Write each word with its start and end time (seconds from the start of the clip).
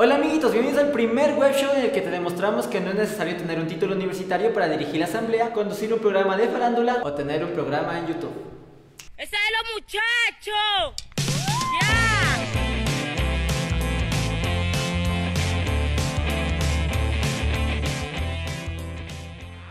Hola 0.00 0.14
amiguitos, 0.14 0.52
bienvenidos 0.52 0.84
al 0.84 0.92
primer 0.92 1.34
web 1.34 1.52
show 1.56 1.72
en 1.74 1.86
el 1.86 1.90
que 1.90 2.00
te 2.00 2.10
demostramos 2.10 2.68
que 2.68 2.80
no 2.80 2.90
es 2.90 2.94
necesario 2.94 3.36
tener 3.36 3.58
un 3.58 3.66
título 3.66 3.96
universitario 3.96 4.54
para 4.54 4.68
dirigir 4.68 5.00
la 5.00 5.06
asamblea, 5.06 5.52
conducir 5.52 5.92
un 5.92 5.98
programa 5.98 6.36
de 6.36 6.46
farándula 6.46 7.00
o 7.02 7.14
tener 7.14 7.44
un 7.44 7.50
programa 7.50 7.98
en 7.98 8.06
YouTube. 8.06 8.30
¡Esa 9.16 9.36
es 9.36 9.52
lo 9.56 9.64
muchacho! 9.74 10.52
¡Ya! 11.80 11.88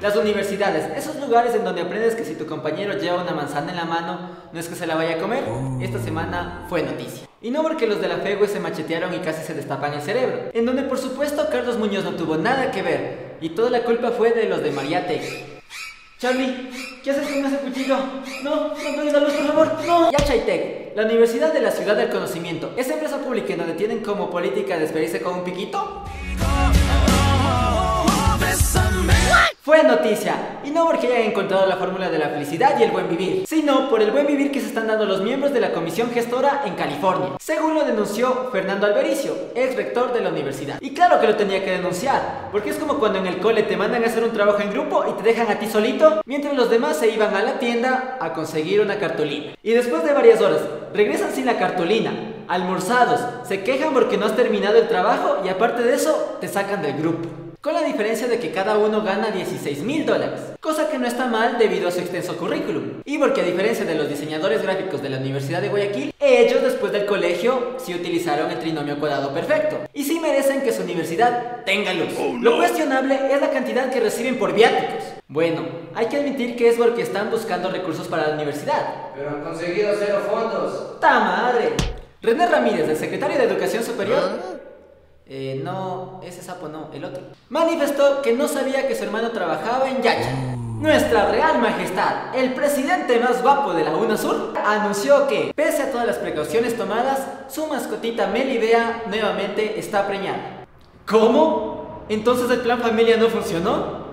Las 0.02 0.18
universidades, 0.18 0.92
esos 0.98 1.16
lugares 1.22 1.56
en 1.56 1.64
donde 1.64 1.84
aprendes 1.84 2.16
que 2.16 2.26
si 2.26 2.36
tu 2.36 2.46
compañero 2.46 2.98
lleva 2.98 3.24
una 3.24 3.32
manzana 3.32 3.72
en 3.72 3.78
la 3.78 3.86
mano, 3.86 4.32
no 4.52 4.60
es 4.60 4.68
que 4.68 4.76
se 4.76 4.86
la 4.88 4.96
vaya 4.96 5.16
a 5.16 5.20
comer. 5.20 5.46
Esta 5.80 6.00
semana 6.00 6.66
fue 6.68 6.84
noticia. 6.84 7.27
Y 7.40 7.52
no 7.52 7.62
porque 7.62 7.86
los 7.86 8.02
de 8.02 8.08
la 8.08 8.18
FEGUE 8.18 8.48
se 8.48 8.60
machetearon 8.60 9.14
y 9.14 9.20
casi 9.20 9.46
se 9.46 9.54
destapan 9.54 9.94
el 9.94 10.02
cerebro. 10.02 10.50
En 10.54 10.66
donde 10.66 10.84
por 10.84 10.98
supuesto 10.98 11.48
Carlos 11.52 11.78
Muñoz 11.78 12.04
no 12.04 12.16
tuvo 12.16 12.36
nada 12.36 12.72
que 12.72 12.82
ver. 12.82 13.38
Y 13.42 13.50
toda 13.50 13.70
la 13.70 13.84
culpa 13.84 14.10
fue 14.10 14.32
de 14.32 14.50
los 14.50 14.64
de 14.64 14.72
María 14.72 15.06
Tech. 15.06 15.22
Charlie, 16.18 16.72
¿qué 17.04 17.12
haces 17.12 17.28
con 17.28 17.46
ese 17.46 17.58
cuchillo? 17.58 17.96
No, 18.44 18.70
no 18.70 18.74
pegues 18.74 19.14
la 19.14 19.20
luz, 19.20 19.34
por 19.34 19.46
favor, 19.46 19.86
no. 19.86 20.12
Yachaytec, 20.12 20.96
la 20.96 21.04
Universidad 21.04 21.54
de 21.54 21.62
la 21.62 21.70
Ciudad 21.70 21.96
del 21.96 22.10
Conocimiento, 22.10 22.74
esa 22.76 22.94
empresa 22.94 23.20
pública 23.20 23.54
en 23.54 23.60
donde 23.60 23.76
tienen 23.76 24.00
como 24.00 24.32
política 24.32 24.80
despedirse 24.80 25.22
con 25.22 25.36
un 25.36 25.44
piquito. 25.44 26.06
Fue 29.68 29.84
noticia, 29.84 30.60
y 30.64 30.70
no 30.70 30.86
porque 30.86 31.08
hayan 31.08 31.32
encontrado 31.32 31.66
la 31.66 31.76
fórmula 31.76 32.10
de 32.10 32.18
la 32.18 32.30
felicidad 32.30 32.80
y 32.80 32.84
el 32.84 32.92
buen 32.92 33.10
vivir, 33.10 33.44
sino 33.46 33.90
por 33.90 34.02
el 34.02 34.12
buen 34.12 34.26
vivir 34.26 34.50
que 34.50 34.62
se 34.62 34.68
están 34.68 34.88
dando 34.88 35.04
los 35.04 35.22
miembros 35.22 35.52
de 35.52 35.60
la 35.60 35.74
comisión 35.74 36.10
gestora 36.12 36.62
en 36.66 36.76
California, 36.76 37.32
según 37.42 37.76
lo 37.76 37.84
denunció 37.84 38.48
Fernando 38.50 38.86
Albericio, 38.86 39.36
ex 39.56 39.76
rector 39.76 40.14
de 40.14 40.22
la 40.22 40.30
universidad. 40.30 40.78
Y 40.80 40.92
claro 40.92 41.20
que 41.20 41.28
lo 41.28 41.36
tenía 41.36 41.66
que 41.66 41.72
denunciar, 41.72 42.48
porque 42.50 42.70
es 42.70 42.78
como 42.78 42.98
cuando 42.98 43.20
en 43.20 43.28
el 43.28 43.40
cole 43.40 43.64
te 43.64 43.76
mandan 43.76 44.06
a 44.06 44.08
hacer 44.08 44.24
un 44.24 44.32
trabajo 44.32 44.62
en 44.62 44.72
grupo 44.72 45.04
y 45.06 45.22
te 45.22 45.24
dejan 45.24 45.52
a 45.52 45.60
ti 45.60 45.68
solito, 45.68 46.22
mientras 46.26 46.56
los 46.56 46.70
demás 46.70 46.96
se 46.96 47.10
iban 47.10 47.36
a 47.36 47.44
la 47.44 47.60
tienda 47.60 48.20
a 48.22 48.32
conseguir 48.32 48.80
una 48.80 49.00
cartulina. 49.00 49.52
Y 49.64 49.74
después 49.74 50.02
de 50.06 50.14
varias 50.14 50.40
horas, 50.40 50.62
regresan 50.94 51.34
sin 51.34 51.46
la 51.46 51.58
cartulina, 51.58 52.14
almorzados, 52.48 53.20
se 53.46 53.64
quejan 53.66 53.94
porque 53.94 54.16
no 54.16 54.28
has 54.28 54.36
terminado 54.38 54.78
el 54.78 54.88
trabajo 54.88 55.40
y 55.44 55.50
aparte 55.50 55.84
de 55.84 55.94
eso, 55.94 56.38
te 56.40 56.48
sacan 56.48 56.82
del 56.82 56.94
grupo. 56.94 57.47
Con 57.68 57.76
la 57.76 57.84
diferencia 57.84 58.30
de 58.30 58.40
que 58.40 58.52
cada 58.52 58.78
uno 58.78 59.04
gana 59.04 59.30
16 59.30 59.80
mil 59.80 60.06
dólares, 60.06 60.40
cosa 60.62 60.90
que 60.90 60.98
no 60.98 61.06
está 61.06 61.26
mal 61.26 61.58
debido 61.58 61.90
a 61.90 61.92
su 61.92 62.00
extenso 62.00 62.38
currículum. 62.38 63.02
Y 63.04 63.18
porque 63.18 63.42
a 63.42 63.44
diferencia 63.44 63.84
de 63.84 63.96
los 63.96 64.08
diseñadores 64.08 64.64
gráficos 64.64 65.02
de 65.02 65.10
la 65.10 65.18
Universidad 65.18 65.62
de 65.62 65.68
Guayaquil, 65.68 66.14
ellos 66.18 66.62
después 66.62 66.94
del 66.94 67.06
colegio 67.06 67.76
sí 67.78 67.94
utilizaron 67.94 68.50
el 68.52 68.60
trinomio 68.60 68.98
cuadrado 68.98 69.34
perfecto. 69.34 69.80
Y 69.94 70.06
sí 70.06 70.18
merecen 70.22 70.62
que 70.62 70.72
su 70.72 70.84
universidad 70.84 71.66
tenga 71.66 71.94
luz. 71.94 72.14
Lo 72.40 72.56
cuestionable 72.56 73.34
es 73.34 73.42
la 73.42 73.50
cantidad 73.50 73.92
que 73.92 74.00
reciben 74.00 74.40
por 74.40 74.54
viáticos. 74.54 75.04
Bueno, 75.28 75.64
hay 75.94 76.06
que 76.06 76.16
admitir 76.16 76.56
que 76.56 76.70
es 76.70 76.78
porque 76.78 77.02
están 77.02 77.30
buscando 77.30 77.70
recursos 77.70 78.08
para 78.08 78.30
la 78.30 78.36
universidad. 78.36 79.12
Pero 79.14 79.30
han 79.30 79.44
conseguido 79.44 79.94
cero 80.00 80.22
fondos. 80.26 81.02
¡Ta 81.02 81.20
madre! 81.20 81.74
René 82.22 82.48
Ramírez, 82.48 82.88
el 82.88 82.98
secretario 82.98 83.38
de 83.38 83.44
Educación 83.44 83.84
Superior, 83.84 84.57
eh, 85.30 85.60
no, 85.62 86.22
ese 86.24 86.42
sapo 86.42 86.70
no, 86.70 86.90
el 86.94 87.04
otro. 87.04 87.22
Manifestó 87.50 88.22
que 88.22 88.34
no 88.34 88.48
sabía 88.48 88.88
que 88.88 88.96
su 88.96 89.04
hermano 89.04 89.32
trabajaba 89.32 89.90
en 89.90 90.02
Yacha. 90.02 90.32
Nuestra 90.80 91.32
Real 91.32 91.60
Majestad, 91.60 92.36
el 92.36 92.54
presidente 92.54 93.20
más 93.20 93.42
guapo 93.42 93.74
de 93.74 93.84
la 93.84 93.96
UNASUR, 93.96 94.54
anunció 94.64 95.28
que, 95.28 95.52
pese 95.56 95.82
a 95.82 95.92
todas 95.92 96.06
las 96.06 96.18
precauciones 96.18 96.78
tomadas, 96.78 97.28
su 97.50 97.66
mascotita 97.66 98.28
Melibea 98.28 99.04
nuevamente 99.08 99.80
está 99.80 100.08
preñada. 100.08 100.66
¿Cómo? 101.08 102.06
¿Entonces 102.10 102.50
el 102.52 102.62
plan 102.62 102.80
familia 102.80 103.18
no 103.18 103.28
funcionó? 103.28 104.06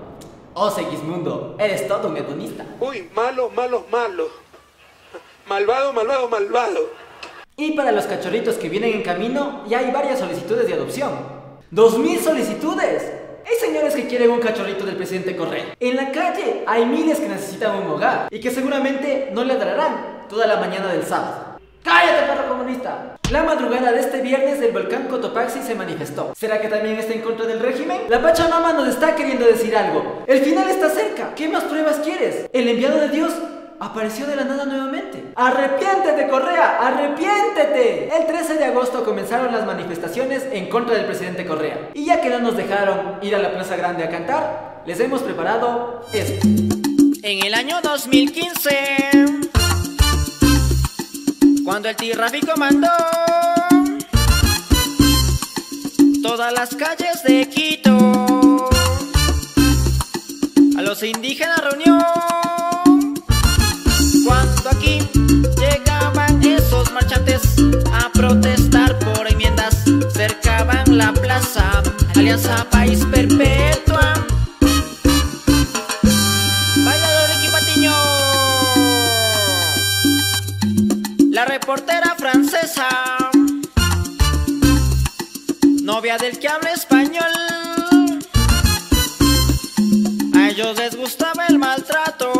Oh, 0.54 0.70
Segismundo, 0.70 1.54
eres 1.58 1.86
todo 1.86 2.08
un 2.08 2.16
hedonista. 2.16 2.64
Uy, 2.80 3.10
malo, 3.14 3.50
malo, 3.50 3.84
malo. 3.92 4.28
Malvado, 5.46 5.92
malvado, 5.92 6.28
malvado. 6.28 6.80
Y 7.56 7.72
para 7.72 7.92
los 7.92 8.06
cachorritos 8.06 8.56
que 8.56 8.68
vienen 8.68 8.94
en 8.94 9.02
camino, 9.02 9.62
ya 9.68 9.78
hay 9.78 9.92
varias 9.92 10.18
solicitudes 10.18 10.66
de 10.66 10.74
adopción. 10.74 11.12
¡2000 11.70 12.18
solicitudes! 12.18 13.12
Hay 13.46 13.56
señores 13.64 13.94
que 13.94 14.08
quieren 14.08 14.30
un 14.30 14.40
cachorrito 14.40 14.84
del 14.84 14.96
presidente 14.96 15.36
Correa. 15.36 15.76
En 15.78 15.94
la 15.94 16.10
calle 16.10 16.64
hay 16.66 16.84
miles 16.84 17.20
que 17.20 17.28
necesitan 17.28 17.76
un 17.76 17.92
hogar 17.92 18.26
y 18.32 18.40
que 18.40 18.50
seguramente 18.50 19.30
no 19.32 19.44
le 19.44 19.56
darán 19.56 20.26
toda 20.28 20.48
la 20.48 20.56
mañana 20.56 20.92
del 20.92 21.04
sábado. 21.04 21.58
¡Cállate, 21.84 22.26
perro 22.26 22.48
comunista! 22.48 23.16
La 23.30 23.44
madrugada 23.44 23.92
de 23.92 24.00
este 24.00 24.20
viernes 24.20 24.60
el 24.60 24.72
volcán 24.72 25.06
Cotopaxi 25.06 25.62
se 25.62 25.76
manifestó. 25.76 26.32
¿Será 26.36 26.60
que 26.60 26.68
también 26.68 26.96
está 26.96 27.12
en 27.12 27.20
contra 27.20 27.46
del 27.46 27.60
régimen? 27.60 28.00
La 28.08 28.20
Pachamama 28.20 28.72
nos 28.72 28.88
está 28.88 29.14
queriendo 29.14 29.46
decir 29.46 29.76
algo. 29.76 30.24
El 30.26 30.40
final 30.40 30.68
está 30.68 30.90
cerca. 30.90 31.34
¿Qué 31.36 31.48
más 31.48 31.62
pruebas 31.64 32.00
quieres? 32.00 32.50
El 32.52 32.66
enviado 32.66 32.98
de 32.98 33.10
Dios 33.10 33.32
apareció 33.80 34.26
de 34.26 34.36
la 34.36 34.44
nada 34.44 34.64
nuevamente. 34.64 35.32
¡Arrepiéntete, 35.36 36.28
Correa! 36.28 36.78
¡Arrepiéntete! 36.80 38.08
El 38.16 38.26
13 38.26 38.54
de 38.54 38.64
agosto 38.66 39.04
comenzaron 39.04 39.52
las 39.52 39.66
manifestaciones 39.66 40.44
en 40.52 40.68
contra 40.68 40.94
del 40.94 41.06
presidente 41.06 41.44
Correa. 41.44 41.90
Y 41.94 42.06
ya 42.06 42.20
que 42.20 42.30
no 42.30 42.38
nos 42.38 42.56
dejaron 42.56 43.18
ir 43.22 43.34
a 43.34 43.38
la 43.38 43.52
Plaza 43.52 43.76
Grande 43.76 44.04
a 44.04 44.10
cantar, 44.10 44.82
les 44.86 45.00
hemos 45.00 45.22
preparado 45.22 46.04
esto. 46.12 46.46
En 47.22 47.44
el 47.44 47.54
año 47.54 47.80
2015, 47.82 49.10
cuando 51.64 51.88
el 51.88 51.96
tráfico 51.96 52.52
mandó 52.56 52.88
todas 56.22 56.52
las 56.52 56.74
calles 56.74 57.22
de 57.24 57.48
Quito, 57.48 58.68
a 60.76 60.82
los 60.82 61.02
indígenas 61.02 61.62
reunió. 61.64 61.98
Aquí 64.76 64.98
llegaban 65.56 66.42
esos 66.42 66.90
marchantes 66.92 67.42
a 67.92 68.10
protestar 68.10 68.98
por 68.98 69.26
enmiendas, 69.28 69.84
cercaban 70.12 70.98
la 70.98 71.12
plaza, 71.12 71.82
Alianza 72.16 72.68
País 72.70 73.04
Perpetua. 73.06 74.14
Bailador 76.84 77.30
Patiño. 77.52 77.94
La 81.30 81.44
reportera 81.44 82.16
francesa, 82.18 82.88
novia 85.82 86.18
del 86.18 86.38
que 86.38 86.48
habla 86.48 86.72
español. 86.72 87.32
A 90.34 90.48
ellos 90.48 90.76
les 90.78 90.96
gustaba 90.96 91.46
el 91.46 91.58
maltrato. 91.58 92.33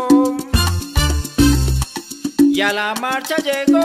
Y 2.55 2.61
a 2.61 2.71
la 2.71 2.93
marcha 3.01 3.35
llegó. 3.35 3.83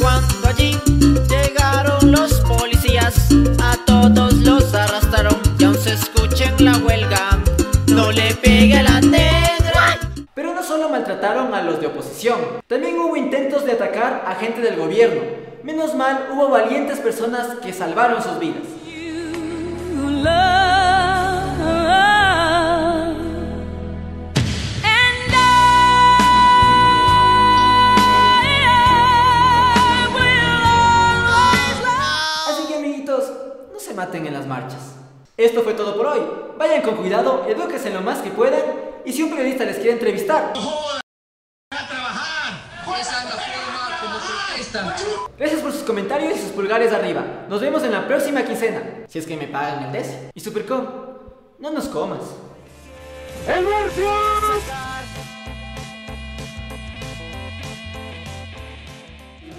Cuando 0.00 0.48
allí 0.48 0.78
llegaron 1.28 2.12
los 2.12 2.34
policías, 2.42 3.30
a 3.60 3.76
todos 3.84 4.32
los 4.34 4.72
arrastraron. 4.72 5.36
Y 5.58 5.64
aún 5.64 5.76
se 5.76 5.94
escucha 5.94 6.44
en 6.56 6.64
la 6.66 6.78
huelga, 6.78 7.40
no 7.88 8.12
le 8.12 8.32
pegue 8.34 8.78
a 8.78 8.84
la 8.84 9.00
negra. 9.00 9.98
Pero 10.34 10.54
no 10.54 10.62
solo 10.62 10.88
maltrataron 10.88 11.52
a 11.52 11.62
los 11.62 11.80
de 11.80 11.88
oposición, 11.88 12.38
también 12.68 12.96
hubo 12.96 13.16
intentos 13.16 13.64
de 13.64 13.72
atacar 13.72 14.22
a 14.24 14.36
gente 14.36 14.60
del 14.60 14.76
gobierno. 14.76 15.22
Menos 15.64 15.96
mal, 15.96 16.28
hubo 16.32 16.48
valientes 16.48 17.00
personas 17.00 17.56
que 17.60 17.72
salvaron 17.72 18.22
sus 18.22 18.38
vidas. 18.38 18.62
En 34.24 34.32
las 34.32 34.46
marchas. 34.46 34.94
Esto 35.36 35.62
fue 35.62 35.74
todo 35.74 35.96
por 35.96 36.06
hoy. 36.06 36.20
Vayan 36.56 36.80
con 36.80 36.96
cuidado, 36.96 37.44
edúquense 37.46 37.90
lo 37.90 38.00
más 38.00 38.20
que 38.20 38.30
puedan 38.30 38.62
y 39.04 39.12
si 39.12 39.22
un 39.22 39.30
periodista 39.30 39.64
les 39.64 39.76
quiere 39.76 39.92
entrevistar, 39.92 40.52
Gracias 45.38 45.60
por 45.60 45.72
sus 45.72 45.82
comentarios 45.82 46.36
y 46.36 46.40
sus 46.40 46.50
pulgares 46.50 46.92
arriba. 46.92 47.46
Nos 47.48 47.60
vemos 47.60 47.82
en 47.84 47.92
la 47.92 48.06
próxima 48.06 48.44
quincena. 48.44 48.82
Si 49.06 49.18
es 49.18 49.26
que 49.26 49.36
me 49.36 49.46
pagan 49.46 49.84
el 49.84 49.92
DES. 49.92 50.28
Y 50.34 50.40
Supercom, 50.40 50.86
no 51.58 51.70
nos 51.70 51.86
comas. 51.88 52.20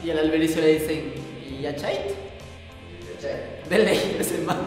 Y 0.04 0.10
al 0.10 0.20
albericio 0.20 0.62
le 0.62 0.80
dicen, 0.80 1.14
¿y 1.60 1.66
a 1.66 1.76
Chait? 1.76 2.28
De 3.70 3.78
ley, 3.80 4.18
ese 4.20 4.38
man. 4.46 4.58